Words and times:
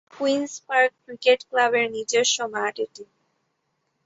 Queen's 0.13 0.51
Park 0.67 0.91
cricket 1.03 1.39
ক্লাবের 1.49 1.85
নিজস্ব 1.95 2.37
মাঠ 2.53 2.75
এটি। 2.85 3.03